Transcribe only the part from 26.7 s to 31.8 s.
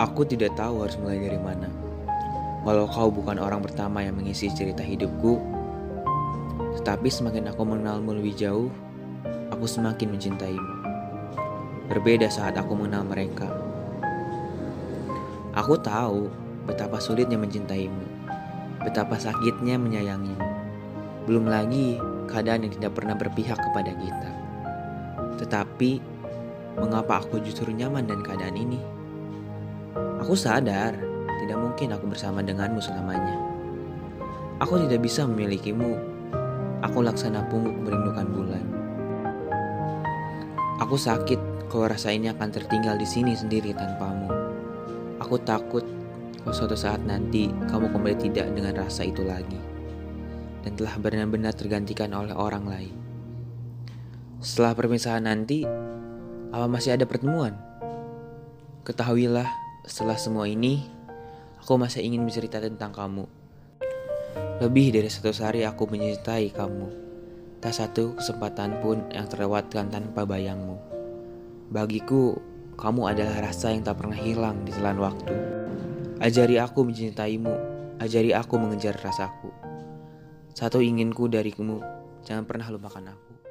mengapa aku justru nyaman dan keadaan ini? Aku sadar, tidak